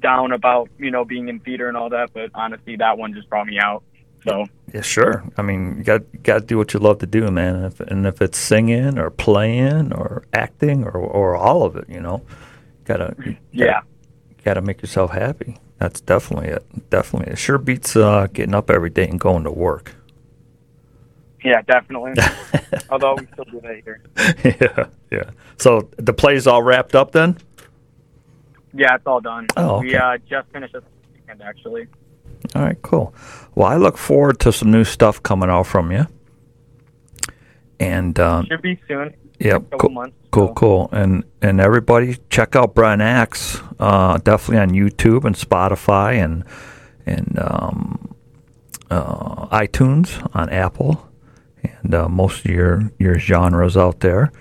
down 0.00 0.32
about 0.32 0.68
you 0.78 0.90
know 0.90 1.04
being 1.04 1.28
in 1.28 1.40
theater 1.40 1.68
and 1.68 1.76
all 1.76 1.88
that, 1.90 2.10
but 2.12 2.30
honestly, 2.34 2.76
that 2.76 2.98
one 2.98 3.14
just 3.14 3.28
brought 3.28 3.46
me 3.46 3.58
out. 3.58 3.82
So 4.26 4.46
Yeah, 4.72 4.82
sure. 4.82 5.24
I 5.36 5.42
mean, 5.42 5.78
you 5.78 5.84
got 5.84 6.02
you 6.12 6.18
got 6.20 6.40
to 6.40 6.44
do 6.44 6.58
what 6.58 6.74
you 6.74 6.80
love 6.80 6.98
to 6.98 7.06
do, 7.06 7.30
man. 7.30 7.56
And 7.56 7.64
if, 7.66 7.80
and 7.80 8.06
if 8.06 8.20
it's 8.20 8.38
singing 8.38 8.98
or 8.98 9.10
playing 9.10 9.92
or 9.92 10.24
acting 10.32 10.84
or 10.84 10.96
or 10.96 11.34
all 11.34 11.62
of 11.62 11.76
it, 11.76 11.88
you 11.88 12.00
know, 12.00 12.22
gotta 12.84 13.14
yeah, 13.52 13.66
gotta 13.66 13.86
make 14.62 14.82
yourself 14.82 15.12
happy. 15.12 15.56
That's 15.78 16.00
definitely 16.00 16.48
it. 16.48 16.90
Definitely, 16.90 17.32
it 17.32 17.38
sure 17.38 17.58
beats 17.58 17.96
uh, 17.96 18.26
getting 18.32 18.54
up 18.54 18.70
every 18.70 18.90
day 18.90 19.08
and 19.08 19.18
going 19.18 19.44
to 19.44 19.50
work. 19.50 19.94
yeah, 21.44 21.60
definitely. 21.62 22.12
Although 22.90 23.16
we 23.16 23.26
still 23.32 23.44
do 23.44 23.60
that 23.60 23.82
here. 23.84 24.02
yeah, 24.60 24.86
yeah. 25.10 25.30
So 25.58 25.88
the 25.96 26.12
play's 26.12 26.46
all 26.46 26.62
wrapped 26.62 26.94
up 26.94 27.12
then. 27.12 27.36
Yeah, 28.74 28.94
it's 28.94 29.06
all 29.06 29.20
done. 29.20 29.48
Oh, 29.56 29.80
We 29.80 29.94
uh, 29.96 30.18
just 30.28 30.48
finished 30.52 30.72
this 30.72 30.82
weekend 31.14 31.42
actually. 31.42 31.88
All 32.54 32.62
right, 32.62 32.80
cool. 32.82 33.14
Well, 33.54 33.68
I 33.68 33.76
look 33.76 33.96
forward 33.98 34.40
to 34.40 34.52
some 34.52 34.70
new 34.70 34.84
stuff 34.84 35.22
coming 35.22 35.50
out 35.50 35.66
from 35.66 35.90
you. 35.92 36.06
And 37.80 38.18
um, 38.20 38.46
Should 38.46 38.62
be 38.62 38.80
soon. 38.88 39.14
Yeah, 39.38 39.58
cool, 39.78 39.90
months. 39.90 40.16
cool, 40.30 40.48
so. 40.48 40.54
cool. 40.54 40.88
And 40.92 41.24
and 41.40 41.60
everybody 41.60 42.18
check 42.30 42.56
out 42.56 42.74
Brian 42.74 43.00
Axe. 43.00 43.60
Uh, 43.78 44.18
definitely 44.18 44.58
on 44.58 44.70
YouTube 44.70 45.24
and 45.24 45.34
Spotify 45.34 46.22
and 46.22 46.44
and 47.06 47.38
um, 47.38 48.14
uh, 48.90 49.46
iTunes 49.48 50.28
on 50.34 50.48
Apple. 50.50 51.08
and 51.62 51.94
uh, 51.94 52.08
most 52.08 52.44
of 52.44 52.50
your 52.50 52.90
your 52.98 53.18
genres 53.18 53.76
out 53.76 54.00
there. 54.00 54.32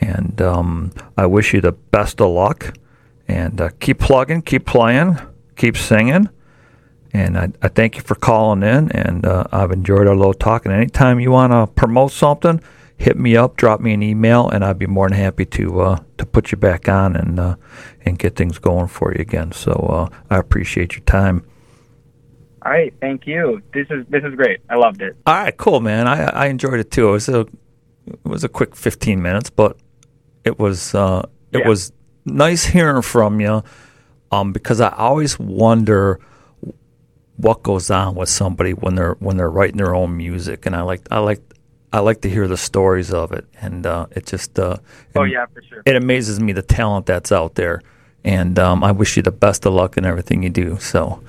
And 0.00 0.40
um, 0.42 0.92
I 1.16 1.26
wish 1.26 1.54
you 1.54 1.60
the 1.60 1.72
best 1.72 2.20
of 2.20 2.30
luck. 2.30 2.76
And 3.26 3.60
uh, 3.60 3.70
keep 3.80 3.98
plugging, 4.00 4.42
keep 4.42 4.66
playing, 4.66 5.18
keep 5.56 5.76
singing. 5.76 6.28
And 7.12 7.38
I, 7.38 7.52
I 7.62 7.68
thank 7.68 7.96
you 7.96 8.02
for 8.02 8.16
calling 8.16 8.62
in. 8.62 8.90
And 8.92 9.24
uh, 9.24 9.44
I've 9.52 9.70
enjoyed 9.70 10.06
our 10.06 10.16
little 10.16 10.34
talk. 10.34 10.66
And 10.66 10.74
anytime 10.74 11.20
you 11.20 11.30
want 11.30 11.52
to 11.52 11.72
promote 11.72 12.12
something, 12.12 12.60
hit 12.96 13.16
me 13.18 13.36
up, 13.36 13.56
drop 13.56 13.80
me 13.80 13.92
an 13.92 14.02
email, 14.02 14.48
and 14.48 14.64
I'd 14.64 14.78
be 14.78 14.86
more 14.86 15.08
than 15.08 15.18
happy 15.18 15.44
to 15.46 15.80
uh, 15.80 15.98
to 16.18 16.26
put 16.26 16.52
you 16.52 16.58
back 16.58 16.88
on 16.88 17.16
and 17.16 17.38
uh, 17.38 17.56
and 18.04 18.18
get 18.18 18.36
things 18.36 18.58
going 18.58 18.88
for 18.88 19.12
you 19.12 19.20
again. 19.20 19.52
So 19.52 19.72
uh, 19.72 20.16
I 20.30 20.38
appreciate 20.38 20.94
your 20.94 21.04
time. 21.04 21.44
All 22.64 22.72
right, 22.72 22.94
thank 23.00 23.26
you. 23.26 23.60
This 23.74 23.86
is 23.90 24.06
this 24.08 24.24
is 24.24 24.34
great. 24.34 24.60
I 24.70 24.76
loved 24.76 25.02
it. 25.02 25.16
All 25.26 25.34
right, 25.34 25.56
cool, 25.56 25.80
man. 25.80 26.06
I 26.08 26.24
I 26.24 26.46
enjoyed 26.46 26.80
it 26.80 26.90
too. 26.90 27.08
It 27.08 27.12
was 27.12 27.28
a 27.28 27.40
it 28.06 28.18
was 28.24 28.44
a 28.44 28.48
quick 28.48 28.74
fifteen 28.74 29.20
minutes, 29.20 29.50
but 29.50 29.76
it 30.44 30.58
was 30.58 30.94
uh, 30.94 31.26
it 31.52 31.58
Yeah. 31.60 31.68
was 31.68 31.92
nice 32.24 32.64
hearing 32.64 33.02
from 33.02 33.40
you. 33.40 33.62
Um, 34.32 34.52
because 34.52 34.80
I 34.80 34.88
always 34.88 35.38
wonder 35.38 36.18
what 37.36 37.62
goes 37.62 37.90
on 37.90 38.14
with 38.14 38.28
somebody 38.28 38.72
when 38.72 38.94
they're 38.94 39.14
when 39.20 39.36
they're 39.36 39.50
writing 39.50 39.76
their 39.76 39.94
own 39.94 40.16
music, 40.16 40.64
and 40.66 40.74
I 40.74 40.82
like 40.82 41.06
I 41.10 41.18
like 41.18 41.40
I 41.94 42.00
like 42.00 42.22
to 42.22 42.28
hear 42.30 42.48
the 42.48 42.56
stories 42.56 43.12
of 43.12 43.30
it, 43.30 43.44
and 43.62 43.86
uh, 43.86 44.06
it 44.10 44.26
just 44.26 44.58
uh, 44.58 44.78
Oh 45.14 45.22
it- 45.22 45.30
yeah, 45.30 45.46
for 45.46 45.62
sure. 45.62 45.82
it 45.86 45.94
amazes 45.94 46.40
me 46.40 46.52
the 46.52 46.62
talent 46.62 47.06
that's 47.06 47.30
out 47.30 47.54
there, 47.54 47.82
and 48.24 48.58
um, 48.58 48.82
I 48.82 48.90
wish 48.90 49.16
you 49.16 49.22
the 49.22 49.30
best 49.30 49.64
of 49.64 49.72
luck 49.74 49.96
in 49.96 50.04
everything 50.04 50.42
you 50.42 50.50
do. 50.50 50.76
So. 50.80 51.22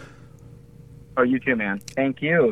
Oh, 1.17 1.21
you 1.21 1.37
too, 1.39 1.55
man. 1.55 1.79
Thank 1.95 2.21
you. 2.23 2.49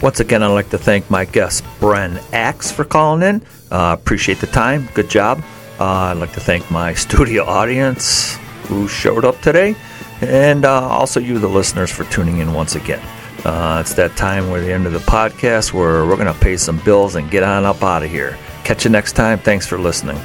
Once 0.00 0.20
again, 0.20 0.42
I'd 0.42 0.48
like 0.54 0.70
to 0.70 0.78
thank 0.78 1.10
my 1.10 1.24
guest, 1.24 1.64
Bren 1.80 2.22
Axe, 2.32 2.70
for 2.70 2.84
calling 2.84 3.22
in. 3.22 3.42
Uh, 3.72 3.96
appreciate 3.98 4.38
the 4.38 4.46
time. 4.46 4.88
Good 4.94 5.10
job. 5.10 5.42
Uh, 5.80 5.84
I'd 6.14 6.18
like 6.18 6.32
to 6.34 6.40
thank 6.40 6.70
my 6.70 6.94
studio 6.94 7.44
audience 7.44 8.36
who 8.68 8.86
showed 8.88 9.24
up 9.24 9.40
today, 9.40 9.74
and 10.20 10.64
uh, 10.64 10.88
also 10.88 11.18
you, 11.18 11.38
the 11.40 11.48
listeners, 11.48 11.90
for 11.90 12.04
tuning 12.04 12.38
in 12.38 12.52
once 12.52 12.76
again. 12.76 13.02
Uh, 13.46 13.78
it's 13.80 13.94
that 13.94 14.16
time 14.16 14.50
where 14.50 14.60
the 14.60 14.72
end 14.72 14.86
of 14.86 14.92
the 14.92 14.98
podcast 14.98 15.72
where 15.72 16.04
we're 16.04 16.16
going 16.16 16.26
to 16.26 16.40
pay 16.40 16.56
some 16.56 16.78
bills 16.78 17.14
and 17.14 17.30
get 17.30 17.44
on 17.44 17.64
up 17.64 17.80
out 17.80 18.02
of 18.02 18.10
here. 18.10 18.36
Catch 18.64 18.84
you 18.84 18.90
next 18.90 19.12
time. 19.12 19.38
Thanks 19.38 19.64
for 19.64 19.78
listening. 19.78 20.20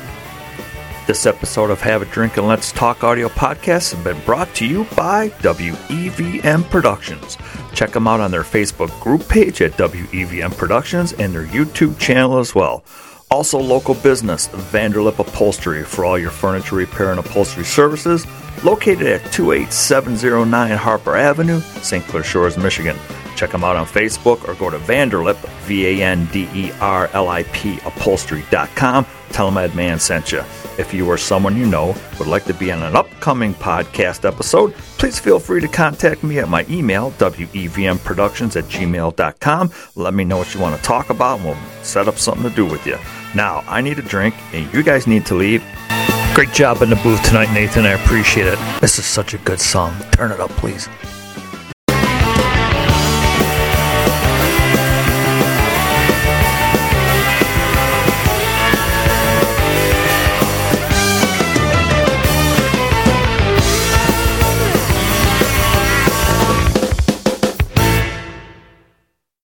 This 1.06 1.28
episode 1.28 1.70
of 1.70 1.80
Have 1.82 2.02
a 2.02 2.06
Drink 2.06 2.38
and 2.38 2.48
Let's 2.48 2.72
Talk 2.72 3.04
audio 3.04 3.28
podcast 3.30 3.94
has 3.94 4.04
been 4.04 4.20
brought 4.26 4.52
to 4.56 4.66
you 4.66 4.86
by 4.96 5.30
WEVM 5.30 6.68
Productions. 6.72 7.38
Check 7.76 7.92
them 7.92 8.08
out 8.08 8.22
on 8.22 8.32
their 8.32 8.42
Facebook 8.42 9.00
group 9.00 9.28
page 9.30 9.62
at 9.62 9.74
WEVM 9.74 10.58
Productions 10.58 11.14
and 11.14 11.32
their 11.32 11.46
YouTube 11.46 12.00
channel 12.00 12.40
as 12.40 12.56
well. 12.56 12.84
Also, 13.32 13.58
local 13.58 13.96
business 13.96 14.50
Vanderlip 14.50 15.18
Upholstery 15.18 15.84
for 15.84 16.04
all 16.04 16.20
your 16.20 16.32
furniture 16.32 16.76
repair 16.76 17.12
and 17.12 17.20
upholstery 17.20 17.64
services, 17.64 18.28
located 18.66 19.08
at 19.08 19.32
28709 19.32 20.78
Harper 20.78 21.16
Avenue, 21.16 21.62
St. 21.62 22.04
Clair 22.06 22.24
Shores, 22.24 22.58
Michigan. 22.58 22.98
Check 23.38 23.52
them 23.52 23.64
out 23.64 23.78
on 23.78 23.86
Facebook 23.86 24.46
or 24.48 24.54
go 24.56 24.70
to 24.70 24.78
Vanderlip, 24.80 25.38
V 25.62 25.88
A 25.88 26.04
N 26.04 26.26
D 26.26 26.48
E 26.54 26.72
R 26.82 27.10
L 27.14 27.30
I 27.30 27.44
P 27.44 27.78
upholstery.com. 27.86 29.06
Tell 29.30 29.46
them 29.50 29.58
Ed 29.58 29.76
Man 29.76 29.98
sent 29.98 30.34
you. 30.34 30.44
If 30.78 30.94
you 30.94 31.08
or 31.08 31.18
someone 31.18 31.56
you 31.56 31.66
know 31.66 31.96
would 32.20 32.28
like 32.28 32.44
to 32.46 32.54
be 32.54 32.70
on 32.72 32.84
an 32.84 32.98
upcoming 32.98 33.54
podcast 33.54 34.26
episode, 34.28 34.74
please 34.98 35.20
feel 35.20 35.40
free 35.40 35.62
to 35.62 35.70
contact 35.70 36.22
me 36.22 36.40
at 36.40 36.50
my 36.50 36.66
email, 36.70 37.12
wevmproductions 37.12 38.58
at 38.58 38.66
gmail.com. 38.66 39.72
Let 39.96 40.14
me 40.14 40.26
know 40.26 40.38
what 40.38 40.54
you 40.54 40.60
want 40.60 40.76
to 40.76 40.82
talk 40.84 41.10
about, 41.10 41.40
and 41.40 41.48
we'll 41.48 41.58
set 41.84 42.10
up 42.10 42.18
something 42.18 42.50
to 42.50 42.56
do 42.56 42.66
with 42.66 42.86
you. 42.86 42.98
Now, 43.34 43.64
I 43.68 43.82
need 43.82 43.98
a 44.00 44.02
drink, 44.02 44.36
and 44.54 44.72
you 44.74 44.84
guys 44.84 45.08
need 45.08 45.26
to 45.28 45.36
leave. 45.36 45.64
Great 46.34 46.52
job 46.52 46.82
in 46.82 46.90
the 46.90 46.96
booth 46.98 47.22
tonight, 47.24 47.54
Nathan. 47.54 47.86
I 47.86 47.92
appreciate 47.92 48.48
it. 48.48 48.60
This 48.80 49.00
is 49.00 49.06
such 49.06 49.34
a 49.34 49.38
good 49.40 49.60
song. 49.60 49.94
Turn 50.12 50.32
it 50.32 50.40
up, 50.40 50.50
please. 50.52 50.88